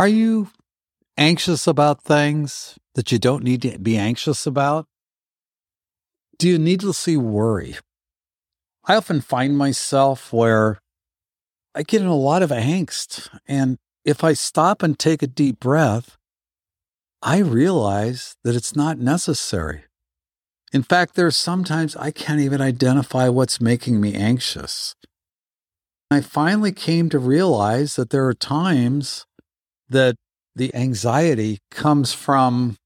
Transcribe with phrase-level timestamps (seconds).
[0.00, 0.48] Are you
[1.18, 4.86] anxious about things that you don't need to be anxious about?
[6.38, 7.76] Do you needlessly worry?
[8.86, 10.78] I often find myself where
[11.74, 13.28] I get in a lot of angst.
[13.46, 16.16] And if I stop and take a deep breath,
[17.20, 19.84] I realize that it's not necessary.
[20.72, 24.94] In fact, there's sometimes I can't even identify what's making me anxious.
[26.10, 29.26] I finally came to realize that there are times
[29.90, 30.16] that
[30.56, 32.76] the anxiety comes from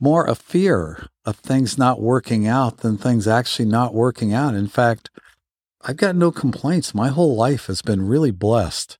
[0.00, 4.54] more a fear of things not working out than things actually not working out.
[4.54, 5.10] In fact,
[5.82, 6.94] I've got no complaints.
[6.94, 8.98] My whole life has been really blessed.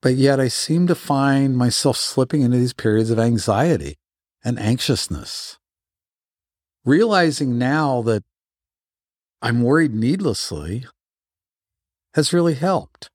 [0.00, 3.96] But yet I seem to find myself slipping into these periods of anxiety
[4.44, 5.58] and anxiousness.
[6.84, 8.22] Realizing now that
[9.42, 10.86] I'm worried needlessly
[12.14, 13.10] has really helped.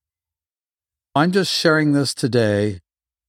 [1.16, 2.80] I'm just sharing this today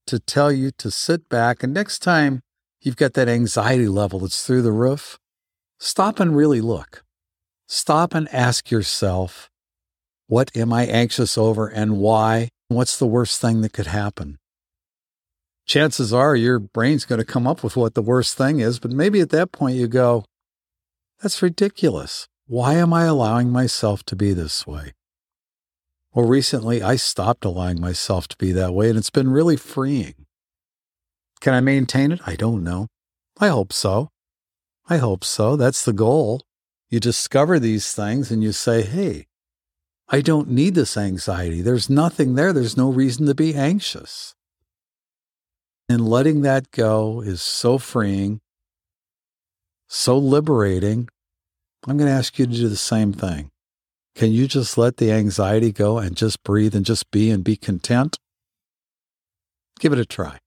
[0.07, 2.41] to tell you to sit back and next time
[2.81, 5.19] you've got that anxiety level that's through the roof,
[5.79, 7.03] stop and really look.
[7.67, 9.51] Stop and ask yourself,
[10.25, 12.49] what am I anxious over and why?
[12.69, 14.39] What's the worst thing that could happen?
[15.67, 18.89] Chances are your brain's going to come up with what the worst thing is, but
[18.89, 20.25] maybe at that point you go,
[21.21, 22.27] that's ridiculous.
[22.47, 24.93] Why am I allowing myself to be this way?
[26.15, 30.25] Well, recently I stopped allowing myself to be that way, and it's been really freeing.
[31.41, 32.21] Can I maintain it?
[32.25, 32.87] I don't know.
[33.37, 34.11] I hope so.
[34.89, 35.57] I hope so.
[35.57, 36.41] That's the goal.
[36.89, 39.27] You discover these things and you say, hey,
[40.07, 41.61] I don't need this anxiety.
[41.61, 42.53] There's nothing there.
[42.53, 44.35] There's no reason to be anxious.
[45.89, 48.39] And letting that go is so freeing,
[49.89, 51.09] so liberating.
[51.85, 53.51] I'm going to ask you to do the same thing.
[54.15, 57.57] Can you just let the anxiety go and just breathe and just be and be
[57.57, 58.17] content?
[59.77, 60.39] Give it a try.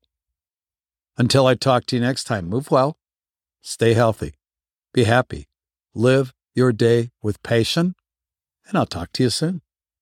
[1.18, 2.96] Until I talk to you next time, move well,
[3.60, 4.34] stay healthy,
[4.94, 5.48] be happy,
[5.94, 7.94] live your day with passion,
[8.66, 9.60] and I'll talk to you soon.